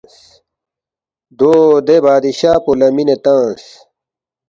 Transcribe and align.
دو 1.37 1.51
دے 1.87 1.95
بادشاہ 2.05 2.57
پو 2.63 2.71
لہ 2.79 2.87
مِنے 2.95 3.15
تنگس 3.23 3.65